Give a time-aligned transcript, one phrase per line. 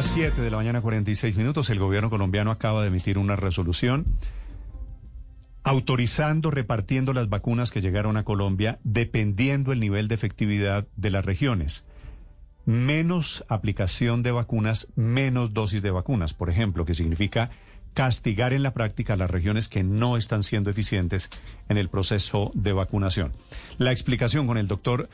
[0.00, 4.06] las 7 de la mañana 46 minutos, el gobierno colombiano acaba de emitir una resolución
[5.62, 11.26] autorizando, repartiendo las vacunas que llegaron a Colombia dependiendo el nivel de efectividad de las
[11.26, 11.84] regiones.
[12.64, 17.50] Menos aplicación de vacunas, menos dosis de vacunas, por ejemplo, que significa
[17.92, 21.28] castigar en la práctica a las regiones que no están siendo eficientes
[21.68, 23.34] en el proceso de vacunación.
[23.76, 25.10] La explicación con el doctor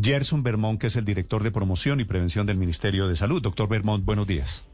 [0.00, 3.40] Gerson Bermón, que es el director de promoción y prevención del Ministerio de Salud.
[3.40, 4.64] Doctor Bermón, buenos días.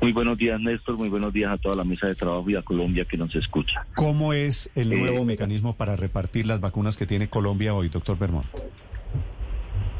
[0.00, 0.98] Muy buenos días, Néstor.
[0.98, 3.86] Muy buenos días a toda la mesa de trabajo y a Colombia que nos escucha.
[3.94, 8.18] ¿Cómo es el nuevo eh, mecanismo para repartir las vacunas que tiene Colombia hoy, doctor
[8.18, 8.44] Bermón?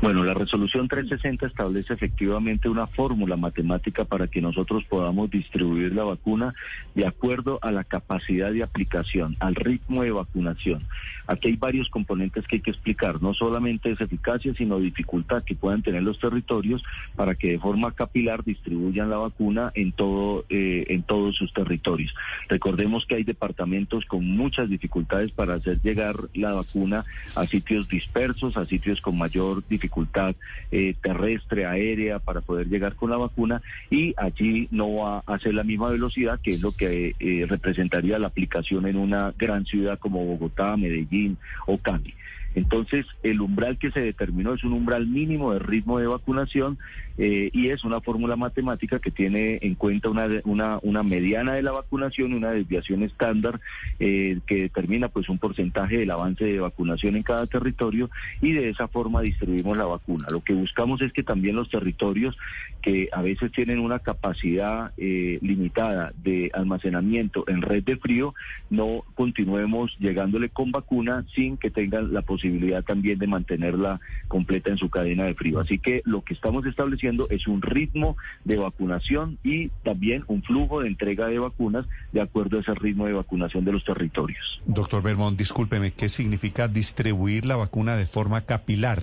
[0.05, 6.05] Bueno, la resolución 360 establece efectivamente una fórmula matemática para que nosotros podamos distribuir la
[6.05, 6.55] vacuna
[6.95, 10.87] de acuerdo a la capacidad de aplicación, al ritmo de vacunación.
[11.27, 15.55] Aquí hay varios componentes que hay que explicar, no solamente es eficacia, sino dificultad que
[15.55, 16.85] puedan tener los territorios
[17.17, 22.15] para que de forma capilar distribuyan la vacuna en todo eh, en todos sus territorios.
[22.51, 27.07] Recordemos que hay departamentos con muchas dificultades para hacer llegar la vacuna
[27.37, 30.35] a sitios dispersos, a sitios con mayor dificultad dificultad
[30.71, 35.55] eh, terrestre, aérea, para poder llegar con la vacuna y allí no va a ser
[35.55, 39.99] la misma velocidad que es lo que eh, representaría la aplicación en una gran ciudad
[39.99, 42.15] como Bogotá, Medellín o Cali.
[42.55, 46.79] Entonces, el umbral que se determinó es un umbral mínimo de ritmo de vacunación
[47.19, 51.63] eh, y es una fórmula matemática que tiene en cuenta una, una, una mediana de
[51.63, 53.61] la vacunación, una desviación estándar
[53.99, 58.11] eh, que determina pues un porcentaje del avance de vacunación en cada territorio
[58.41, 60.27] y de esa forma distribuimos la vacuna.
[60.31, 62.37] Lo que buscamos es que también los territorios
[62.83, 68.35] que a veces tienen una capacidad eh, limitada de almacenamiento en red de frío,
[68.71, 74.71] no continuemos llegándole con vacuna sin que tengan la posibilidad posibilidad también de mantenerla completa
[74.71, 75.61] en su cadena de frío.
[75.61, 80.83] Así que lo que estamos estableciendo es un ritmo de vacunación y también un flujo
[80.83, 84.61] de entrega de vacunas de acuerdo a ese ritmo de vacunación de los territorios.
[84.67, 89.03] Doctor Bermón, discúlpeme, ¿qué significa distribuir la vacuna de forma capilar?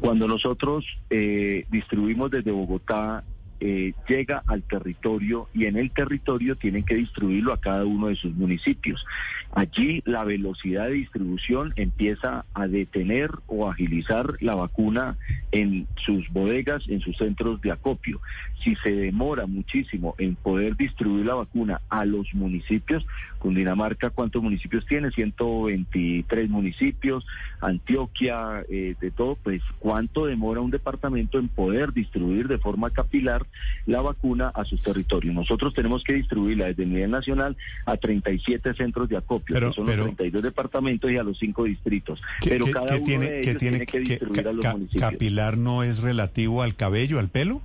[0.00, 3.24] Cuando nosotros eh, distribuimos desde Bogotá
[3.60, 8.16] eh, llega al territorio y en el territorio tienen que distribuirlo a cada uno de
[8.16, 9.04] sus municipios.
[9.52, 15.16] Allí la velocidad de distribución empieza a detener o agilizar la vacuna
[15.52, 18.20] en sus bodegas, en sus centros de acopio.
[18.62, 23.06] Si se demora muchísimo en poder distribuir la vacuna a los municipios,
[23.38, 25.10] Cundinamarca, ¿cuántos municipios tiene?
[25.10, 27.24] 123 municipios,
[27.60, 33.45] Antioquia, eh, de todo, pues ¿cuánto demora un departamento en poder distribuir de forma capilar
[33.86, 35.34] la vacuna a sus territorios.
[35.34, 39.86] Nosotros tenemos que distribuirla desde el nivel nacional a 37 centros de acopio, que son
[39.86, 42.20] los 32 departamentos y a los 5 distritos.
[42.44, 45.10] pero cada uno tiene, de ellos tiene, que distribuir a los municipios.
[45.10, 47.62] ¿Capilar no es relativo al cabello, al pelo?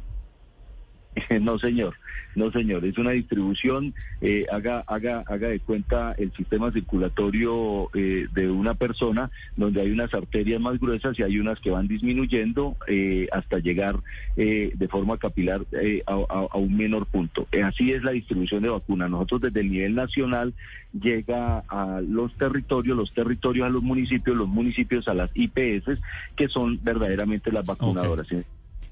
[1.42, 1.96] no, señor.
[2.34, 8.28] No, señor, es una distribución, eh, haga, haga, haga de cuenta el sistema circulatorio eh,
[8.34, 12.78] de una persona donde hay unas arterias más gruesas y hay unas que van disminuyendo
[12.88, 14.00] eh, hasta llegar
[14.36, 15.62] de forma capilar
[16.08, 17.48] a, a, un menor punto.
[17.64, 19.10] así es la distribución de vacunas.
[19.10, 20.54] Nosotros desde el nivel nacional
[20.94, 26.00] llega a los territorios, los territorios a los municipios, los municipios a las IPS,
[26.36, 28.28] que son verdaderamente las vacunadoras.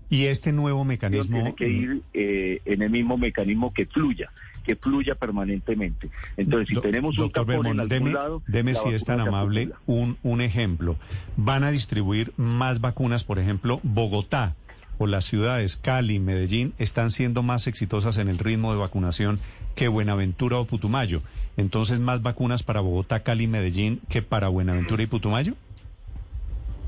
[0.10, 1.38] Y este nuevo mecanismo...
[1.38, 4.30] Tiene que ir eh, en el mismo mecanismo que fluya
[4.70, 6.12] que fluya permanentemente.
[6.38, 8.44] Entonces, si tenemos un tapón en algún lado...
[8.46, 10.96] Deme, si es tan amable, un, un ejemplo.
[11.38, 14.56] Van a distribuir más vacunas, por ejemplo, Bogotá
[15.00, 19.40] o las ciudades Cali, Medellín, están siendo más exitosas en el ritmo de vacunación
[19.74, 21.24] que Buenaventura o Putumayo.
[21.58, 25.56] Entonces, más vacunas para Bogotá, Cali, Medellín que para Buenaventura y Putumayo.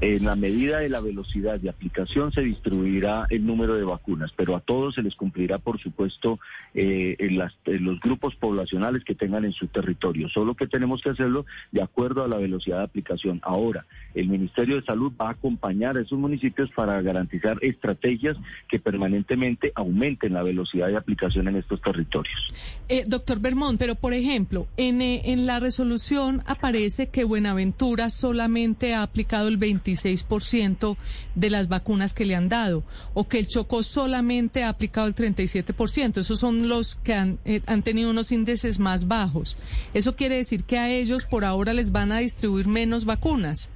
[0.01, 4.55] En la medida de la velocidad de aplicación se distribuirá el número de vacunas, pero
[4.55, 6.39] a todos se les cumplirá, por supuesto,
[6.73, 10.27] eh, en, los grupos poblacionales que tengan en su territorio.
[10.29, 13.41] Solo que tenemos que hacerlo de acuerdo a la velocidad de aplicación.
[13.43, 13.85] Ahora,
[14.15, 18.37] el Ministerio de Salud va a acompañar a esos municipios para garantizar estrategias
[18.69, 22.47] que permanentemente aumenten la velocidad de aplicación en estos territorios.
[22.89, 28.95] Eh, doctor Bermón, pero por ejemplo, en, eh, en la resolución aparece que Buenaventura solamente
[28.95, 30.97] ha aplicado el 20 ciento
[31.35, 32.83] de las vacunas que le han dado,
[33.13, 36.17] o que el Chocó solamente ha aplicado el 37%.
[36.17, 39.57] Esos son los que han, eh, han tenido unos índices más bajos.
[39.93, 43.69] Eso quiere decir que a ellos por ahora les van a distribuir menos vacunas.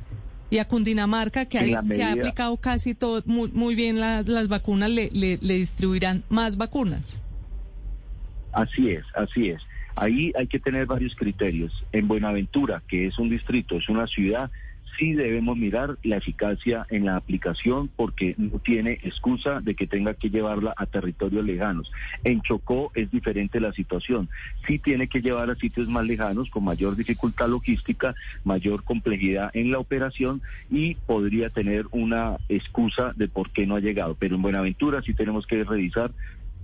[0.51, 4.91] Y a Cundinamarca, que, ha, que ha aplicado casi todo, muy, muy bien las vacunas,
[4.91, 7.19] le, le, le distribuirán más vacunas.
[8.53, 9.61] Así es, así es.
[9.95, 11.85] Ahí hay que tener varios criterios.
[11.91, 14.51] En Buenaventura, que es un distrito, es una ciudad,
[14.97, 20.13] sí debemos mirar la eficacia en la aplicación porque no tiene excusa de que tenga
[20.13, 21.91] que llevarla a territorios lejanos.
[22.23, 24.29] En Chocó es diferente la situación.
[24.67, 29.71] Sí tiene que llevar a sitios más lejanos con mayor dificultad logística, mayor complejidad en
[29.71, 34.15] la operación y podría tener una excusa de por qué no ha llegado.
[34.15, 36.11] Pero en Buenaventura sí tenemos que revisar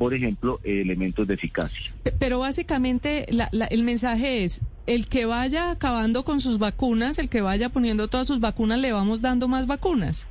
[0.01, 1.94] por ejemplo, elementos de eficacia.
[2.18, 7.69] Pero básicamente el mensaje es, el que vaya acabando con sus vacunas, el que vaya
[7.69, 10.27] poniendo todas sus vacunas, le vamos dando más vacunas.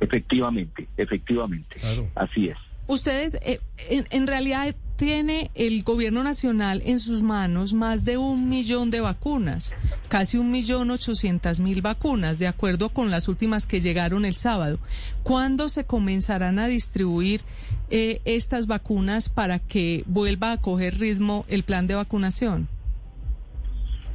[0.00, 1.76] Efectivamente, efectivamente.
[2.16, 2.56] Así es.
[2.88, 8.90] Ustedes, eh, en, realidad, tiene el gobierno nacional en sus manos más de un millón
[8.90, 9.74] de vacunas,
[10.08, 14.78] casi un millón ochocientas mil vacunas, de acuerdo con las últimas que llegaron el sábado.
[15.22, 17.42] ¿Cuándo se comenzarán a distribuir
[17.90, 22.68] eh, estas vacunas para que vuelva a coger ritmo el plan de vacunación?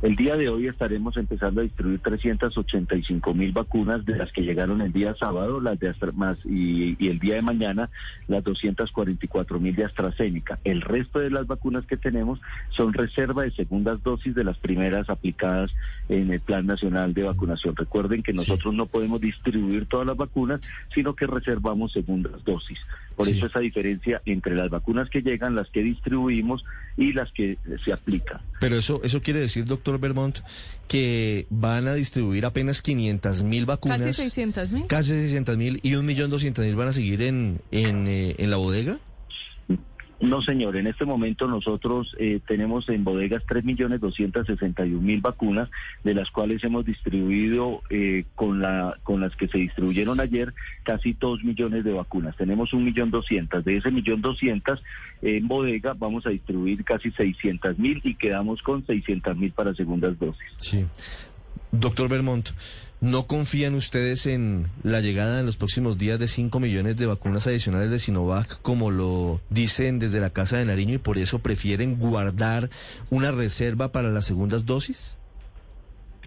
[0.02, 4.82] El día de hoy estaremos empezando a distribuir 385 mil vacunas de las que llegaron
[4.82, 7.88] el día sábado, las de más y, el día de mañana
[8.28, 10.58] las 244 mil de AstraZeneca.
[10.64, 15.08] El resto de las vacunas que tenemos son reserva de segundas dosis de las primeras
[15.08, 15.72] aplicadas
[16.10, 17.76] en el Plan Nacional de Vacunación.
[17.76, 20.62] Recuerden que nosotros no podemos distribuir todas las vacunas,
[20.96, 22.80] sino que reservamos segundas dosis.
[23.16, 26.66] Por eso esa diferencia entre las vacunas que llegan, las que distribuimos
[26.98, 28.42] y las que se aplican.
[28.60, 30.40] Pero eso, eso quiere decir, doctor Vermont,
[30.88, 34.00] que van a distribuir apenas 500 mil vacunas.
[34.00, 34.88] Casi 600 mil.
[34.88, 39.00] Casi 600 mil y 1.200.000 van a seguir en, en, eh, en la bodega.
[40.22, 40.76] No, señor.
[40.76, 45.70] En este momento nosotros eh, tenemos en bodegas 3.261.000 vacunas,
[46.04, 50.54] de las cuales hemos distribuido eh, con, la, con las que se distribuyeron ayer
[50.84, 52.38] casi 2 millones de vacunas.
[52.38, 53.64] Tenemos 1.200.000.
[53.64, 54.80] De ese 1.200.000
[55.24, 60.42] en bodega vamos a distribuir casi 600.000 y quedamos con 600.000 para segundas dosis.
[60.58, 60.86] Sí.
[61.72, 62.50] Doctor Vermont,
[63.00, 67.48] ¿no confían ustedes en la llegada en los próximos días de 5 millones de vacunas
[67.48, 71.98] adicionales de Sinovac, como lo dicen desde la Casa de Nariño, y por eso prefieren
[71.98, 72.70] guardar
[73.10, 75.16] una reserva para las segundas dosis?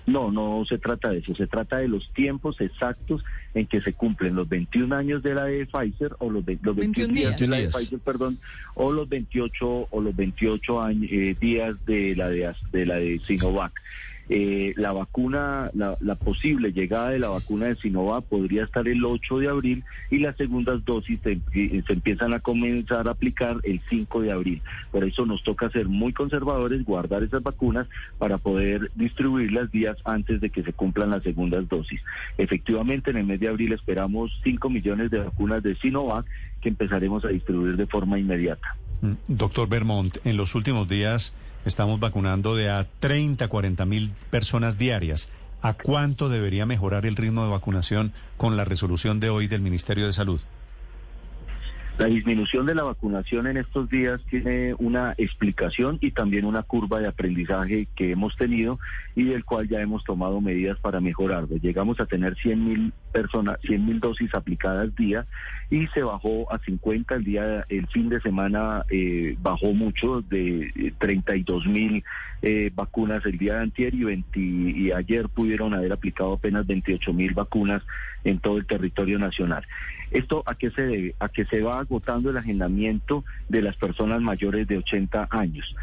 [0.06, 3.24] No, no se trata de eso, se trata de los tiempos exactos
[3.54, 7.14] en que se cumplen los 21 años de la de Pfizer o los, los 21,
[7.14, 8.38] días, de la de Pfizer, perdón,
[8.74, 13.18] o los 28 o los 28 años, eh, días de la de, de la de
[13.20, 13.72] Sinovac.
[14.28, 19.38] Eh, la vacuna, la, posible llegada de la vacuna de Sinovac podría estar el 8
[19.38, 24.32] de abril y las segundas dosis se, empiezan a comenzar a aplicar el 5 de
[24.32, 24.62] abril.
[24.90, 27.86] Por eso nos toca ser muy conservadores, guardar esas vacunas
[28.18, 32.00] para poder distribuirlas días antes de que se cumplan las segundas dosis.
[32.38, 36.24] Efectivamente, en el mes de abril esperamos 5 millones de vacunas de Sinovac
[36.62, 38.76] que empezaremos a distribuir de forma inmediata.
[39.02, 41.34] Mm, doctor Bermont, en los últimos días
[41.64, 45.30] Estamos vacunando de a 30, 40 mil personas diarias.
[45.62, 50.04] ¿A cuánto debería mejorar el ritmo de vacunación con la resolución de hoy del Ministerio
[50.04, 50.40] de Salud?
[51.96, 56.98] La disminución de la vacunación en estos días tiene una explicación y también una curva
[56.98, 58.78] de aprendizaje que hemos tenido
[59.14, 61.56] y del cual ya hemos tomado medidas para mejorarlo.
[61.56, 65.24] Llegamos a tener 100 mil personas, 100 mil dosis aplicadas día
[65.70, 70.92] y se bajó a 50 el día, el fin de semana eh, bajó mucho de
[70.98, 72.02] 32 mil
[72.42, 77.34] eh, vacunas el día de antier y, y ayer pudieron haber aplicado apenas 28 mil
[77.34, 77.82] vacunas
[78.24, 79.64] en todo el territorio nacional.
[80.10, 81.14] ¿Esto a qué se debe?
[81.20, 85.74] A que se va agotando el agendamiento de las personas mayores de 80 años.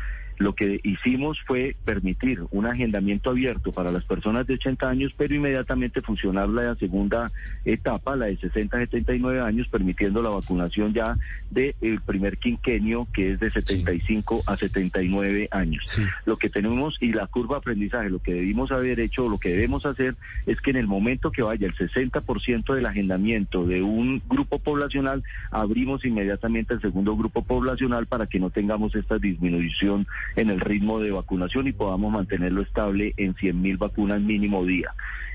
[0.42, 5.36] Lo que hicimos fue permitir un agendamiento abierto para las personas de 80 años, pero
[5.36, 7.32] inmediatamente fusionar la segunda
[7.64, 11.16] etapa, la de 60 a 79 años, permitiendo la vacunación ya
[11.52, 16.02] del primer quinquenio, que es de 75 a 79 años.
[16.26, 19.50] Lo que tenemos y la curva de aprendizaje, lo que debimos haber hecho, lo que
[19.50, 20.16] debemos hacer
[20.48, 25.24] es que en el momento que vaya el 60% del agendamiento de un grupo poblacional,
[25.52, 31.00] abrimos inmediatamente el segundo grupo poblacional para que no tengamos esta disminución en el ritmo
[31.00, 34.94] de vacunación y podamos mantenerlo estable en 100 mil vacunas mínimo día.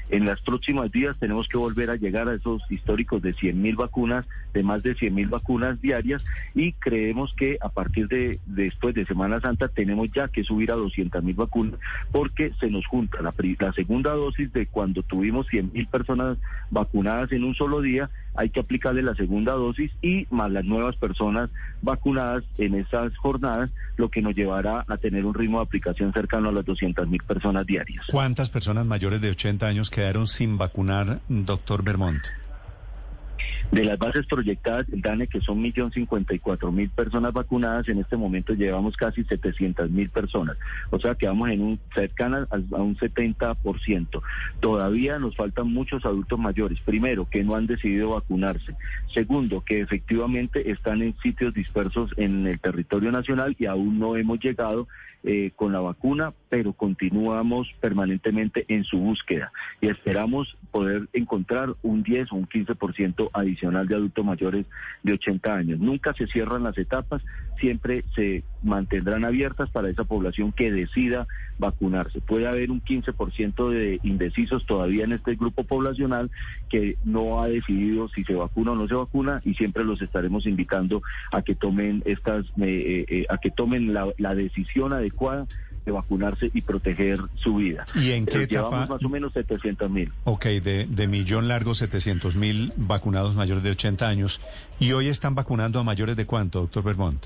[0.08, 3.75] En las próximas días tenemos que volver a llegar a esos históricos de 100 mil
[3.75, 8.94] vacunas, de más de 100 mil vacunas diarias y creemos que a partir de, después
[8.94, 11.80] de Semana Santa tenemos ya que subir a 200 mil vacunas
[12.12, 16.38] porque se nos junta la, la segunda dosis de cuando tuvimos 100 mil personas
[16.70, 20.96] vacunadas en un solo día, hay que aplicarle la segunda dosis y más las nuevas
[20.96, 21.50] personas
[21.82, 26.50] vacunadas en esas jornadas, lo que nos llevará a tener un ritmo de aplicación cercano
[26.50, 28.04] a las 200 mil personas diarias.
[28.10, 32.22] ¿Cuántas personas mayores de 80 años quedaron sin vacunar, doctor Vermont?
[33.72, 38.94] De las bases proyectadas del DANE, que son 1.054.000 personas vacunadas, en este momento llevamos
[38.94, 40.58] casi 700.000 personas.
[40.90, 44.22] O sea que vamos en un cercana a un 70%.
[44.60, 46.78] Todavía nos faltan muchos adultos mayores.
[46.84, 48.76] Primero, que no han decidido vacunarse.
[49.14, 54.40] Segundo, que efectivamente están en sitios dispersos en el territorio nacional y aún no hemos
[54.40, 54.88] llegado
[55.28, 62.04] eh, con la vacuna, pero continuamos permanentemente en su búsqueda y esperamos poder encontrar un
[62.04, 64.66] 10 o un 15% adicional de adultos mayores
[65.02, 65.80] de 80 años.
[65.80, 67.23] Nunca se cierran las etapas,
[67.56, 71.26] siempre se mantendrán abiertas para esa población que decida
[71.58, 72.20] vacunarse.
[72.20, 76.30] Puede haber un 15% de indecisos todavía en este grupo poblacional
[76.68, 80.46] que no ha decidido si se vacuna o no se vacuna y siempre los estaremos
[80.46, 85.46] invitando a que tomen estas, eh, eh, a que tomen la, la decisión adecuada
[85.86, 87.86] de vacunarse y proteger su vida.
[87.94, 88.68] ¿Y en qué etapa?
[88.68, 90.12] Llevamos más o menos 700 mil.
[90.25, 94.42] Ok, de, de millón largo 700 mil vacunados mayores de 80 años.
[94.80, 97.25] ¿Y hoy están vacunando a mayores de cuánto, doctor Vermont?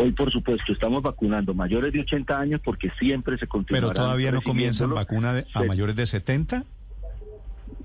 [0.00, 3.80] Hoy, por supuesto, estamos vacunando mayores de 80 años porque siempre se continúa.
[3.80, 6.64] ¿Pero todavía no comienzan vacuna de, a mayores de 70?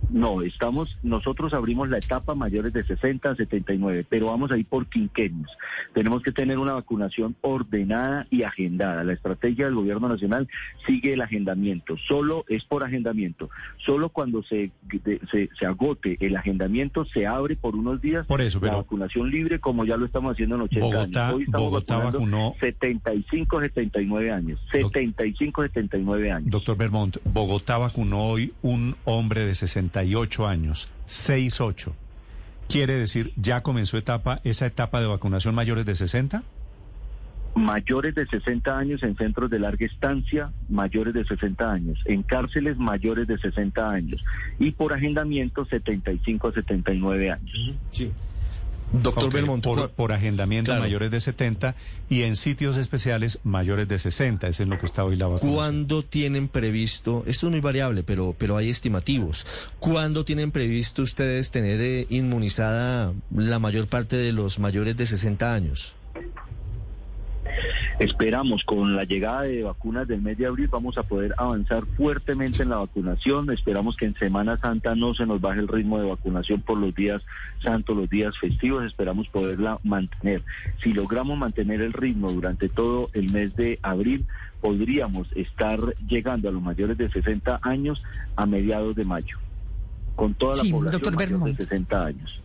[0.09, 4.65] No, estamos, nosotros abrimos la etapa mayores de 60 a 79, pero vamos a ir
[4.65, 5.49] por quinquenios.
[5.93, 9.03] Tenemos que tener una vacunación ordenada y agendada.
[9.03, 10.47] La estrategia del gobierno nacional
[10.85, 11.95] sigue el agendamiento.
[12.07, 13.49] Solo es por agendamiento.
[13.85, 14.71] Solo cuando se,
[15.31, 19.29] se, se agote el agendamiento se abre por unos días por eso, pero la vacunación
[19.29, 21.35] libre, como ya lo estamos haciendo en 80 Bogotá, años.
[21.35, 24.59] Hoy estamos Bogotá vacunó 75, 79 años.
[24.71, 26.49] 75, 79 años.
[26.49, 30.02] Doctor Vermont, Bogotá vacunó hoy un hombre de 60
[30.47, 31.93] años, 6-8.
[32.69, 36.43] ¿Quiere decir, ya comenzó etapa, esa etapa de vacunación mayores de 60?
[37.55, 42.77] Mayores de 60 años en centros de larga estancia, mayores de 60 años, en cárceles
[42.77, 44.25] mayores de 60 años
[44.57, 47.73] y por agendamiento 75 a 79 años.
[47.91, 48.11] Sí.
[48.91, 50.81] Doctor okay, Belmont, por, por agendamiento claro.
[50.81, 51.75] mayores de 70
[52.09, 55.51] y en sitios especiales mayores de 60, eso es lo que está hoy la vacuna.
[55.51, 59.47] ¿Cuándo tienen previsto, esto es muy variable, pero, pero hay estimativos,
[59.79, 65.53] ¿cuándo tienen previsto ustedes tener eh, inmunizada la mayor parte de los mayores de 60
[65.53, 65.95] años?
[67.99, 72.63] Esperamos con la llegada de vacunas del mes de abril vamos a poder avanzar fuertemente
[72.63, 73.51] en la vacunación.
[73.51, 76.93] Esperamos que en Semana Santa no se nos baje el ritmo de vacunación por los
[76.95, 77.21] días
[77.61, 78.85] santos, los días festivos.
[78.85, 80.43] Esperamos poderla mantener.
[80.83, 84.25] Si logramos mantener el ritmo durante todo el mes de abril,
[84.61, 88.01] podríamos estar llegando a los mayores de 60 años
[88.35, 89.37] a mediados de mayo,
[90.15, 92.41] con toda la sí, población mayor de 60 años.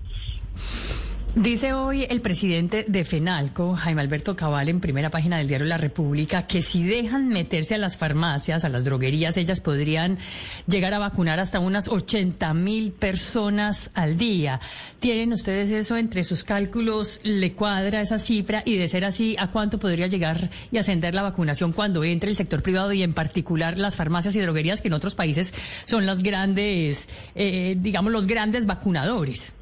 [1.35, 5.76] Dice hoy el presidente de FENALCO, Jaime Alberto Cabal, en primera página del diario La
[5.76, 10.18] República, que si dejan meterse a las farmacias, a las droguerías, ellas podrían
[10.66, 14.58] llegar a vacunar hasta unas 80 mil personas al día.
[15.00, 17.20] ¿Tienen ustedes eso entre sus cálculos?
[17.23, 18.62] ¿Le cuadra esa cifra?
[18.64, 22.37] Y de ser así, ¿a cuánto podría llegar y ascender la vacunación cuando entre el
[22.37, 25.54] sector privado y en particular las farmacias y droguerías, que en otros países
[25.85, 29.54] son las grandes, eh, digamos, los grandes vacunadores?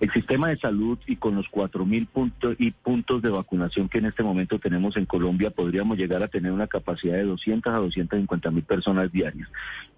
[0.00, 4.06] El sistema de salud y con los 4.000 puntos y puntos de vacunación que en
[4.06, 8.50] este momento tenemos en Colombia, podríamos llegar a tener una capacidad de 200 a 250
[8.50, 9.46] mil personas diarias.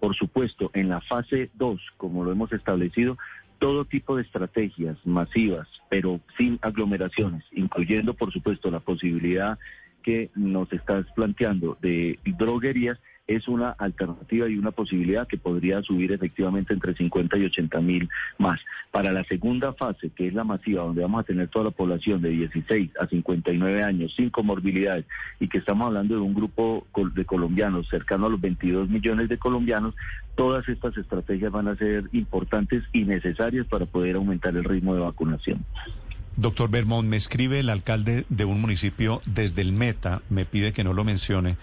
[0.01, 3.17] Por supuesto, en la fase 2, como lo hemos establecido,
[3.59, 9.57] todo tipo de estrategias masivas, pero sin aglomeraciones, incluyendo, por supuesto, la posibilidad
[10.03, 12.99] que nos estás planteando de droguerías,
[13.35, 18.09] es una alternativa y una posibilidad que podría subir efectivamente entre 50 y 80 mil
[18.37, 18.59] más.
[18.91, 22.21] Para la segunda fase, que es la masiva, donde vamos a tener toda la población
[22.21, 25.05] de 16 a 59 años sin comorbilidades
[25.39, 26.85] y que estamos hablando de un grupo
[27.15, 29.95] de colombianos cercano a los 22 millones de colombianos,
[30.35, 35.01] todas estas estrategias van a ser importantes y necesarias para poder aumentar el ritmo de
[35.01, 35.65] vacunación.
[36.35, 40.83] Doctor Bermond, me escribe el alcalde de un municipio desde el Meta, me pide que
[40.83, 41.57] no lo mencione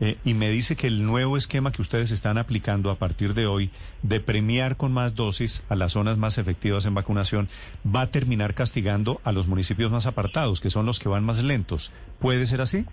[0.00, 3.46] eh, y me dice que el nuevo esquema que ustedes están aplicando a partir de
[3.46, 3.70] hoy
[4.02, 7.48] de premiar con más dosis a las zonas más efectivas en vacunación
[7.84, 11.42] va a terminar castigando a los municipios más apartados, que son los que van más
[11.42, 11.92] lentos.
[12.20, 12.84] ¿Puede ser así?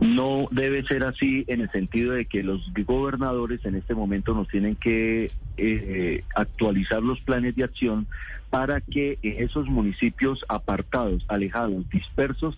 [0.00, 4.46] No debe ser así en el sentido de que los gobernadores en este momento nos
[4.46, 8.06] tienen que eh, actualizar los planes de acción
[8.50, 12.56] para que esos municipios apartados, alejados, dispersos,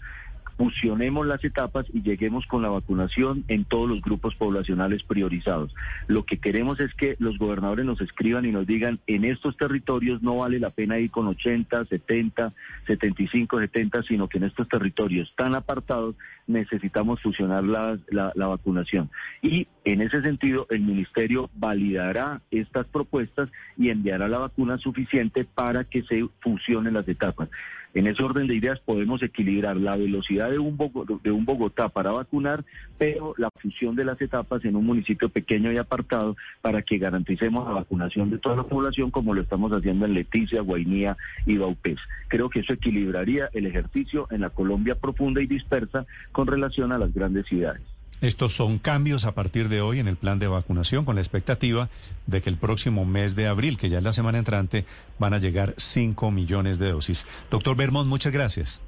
[0.61, 5.75] fusionemos las etapas y lleguemos con la vacunación en todos los grupos poblacionales priorizados.
[6.07, 10.21] Lo que queremos es que los gobernadores nos escriban y nos digan, en estos territorios
[10.23, 12.52] no vale la pena ir con 80, 70,
[12.87, 16.14] 75, 70, sino que en estos territorios tan apartados
[16.47, 19.09] necesitamos fusionar la, la vacunación.
[19.40, 23.49] Y en ese sentido, el Ministerio validará estas propuestas
[23.79, 27.49] y enviará la vacuna suficiente para que se fusionen las etapas.
[27.93, 31.89] En ese orden de ideas podemos equilibrar la velocidad de un, Bogotá, de un Bogotá
[31.89, 32.65] para vacunar,
[32.99, 37.67] pero la fusión de las etapas en un municipio pequeño y apartado para que garanticemos
[37.67, 41.17] la vacunación de toda la población como lo estamos haciendo en Leticia, Guainía
[41.47, 41.99] y Baupés.
[42.29, 46.99] Creo que eso equilibraría el ejercicio en la Colombia profunda y dispersa con relación a
[46.99, 47.83] las grandes ciudades.
[48.21, 51.89] Estos son cambios a partir de hoy en el plan de vacunación con la expectativa
[52.27, 54.85] de que el próximo mes de abril, que ya es la semana entrante,
[55.19, 57.27] van a llegar 5 millones de dosis.
[57.50, 58.83] Doctor Bermond, muchas gracias.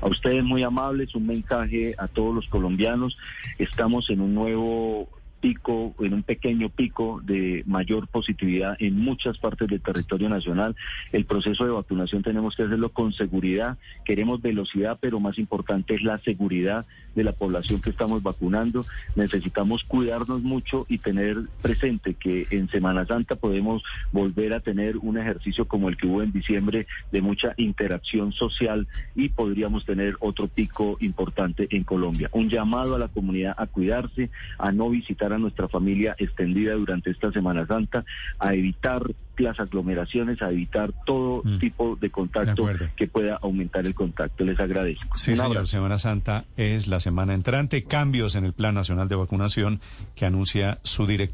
[0.00, 3.16] A ustedes muy amables, un mensaje a todos los colombianos.
[3.58, 5.08] Estamos en un nuevo
[5.40, 10.76] pico, en un pequeño pico de mayor positividad en muchas partes del territorio nacional.
[11.12, 13.78] El proceso de vacunación tenemos que hacerlo con seguridad.
[14.04, 18.84] Queremos velocidad, pero más importante es la seguridad de la población que estamos vacunando.
[19.14, 25.18] Necesitamos cuidarnos mucho y tener presente que en Semana Santa podemos volver a tener un
[25.18, 30.48] ejercicio como el que hubo en diciembre de mucha interacción social y podríamos tener otro
[30.48, 32.28] pico importante en Colombia.
[32.32, 37.10] Un llamado a la comunidad a cuidarse, a no visitar a nuestra familia extendida durante
[37.10, 38.04] esta Semana Santa,
[38.38, 39.02] a evitar
[39.38, 41.58] las aglomeraciones, a evitar todo mm.
[41.58, 42.66] tipo de contacto
[42.96, 44.44] que pueda aumentar el contacto.
[44.44, 45.16] Les agradezco.
[45.16, 45.66] Sí, señor.
[45.66, 47.84] Semana Santa es la semana entrante.
[47.84, 49.80] Cambios en el Plan Nacional de Vacunación
[50.14, 51.26] que anuncia su director.